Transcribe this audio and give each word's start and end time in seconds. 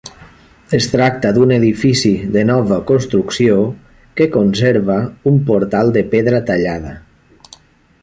Es 0.77 0.85
tracta 0.93 1.33
d'un 1.35 1.53
edifici 1.57 2.13
de 2.37 2.43
nova 2.51 2.79
construcció 2.93 3.59
que 4.21 4.29
conserva 4.39 4.99
un 5.35 5.41
portal 5.51 5.97
de 6.01 6.09
pedra 6.17 6.45
tallada. 6.53 7.01